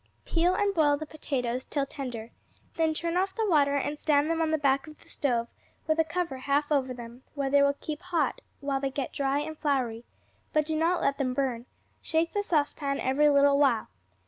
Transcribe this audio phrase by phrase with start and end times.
[0.25, 2.31] Peel and boil the potatoes till tender;
[2.75, 5.47] then turn off the water and stand them on the back of the stove
[5.85, 9.37] with a cover half over them, where they will keep hot while they get dry
[9.37, 10.03] and floury,
[10.53, 11.67] but do not let them burn;
[12.01, 13.89] shake the saucepan every little while.